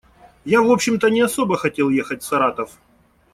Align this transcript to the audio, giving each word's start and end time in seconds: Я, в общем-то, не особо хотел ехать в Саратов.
Я, 0.45 0.61
в 0.63 0.71
общем-то, 0.71 1.09
не 1.11 1.21
особо 1.21 1.57
хотел 1.57 1.89
ехать 1.89 2.23
в 2.23 2.25
Саратов. 2.25 2.71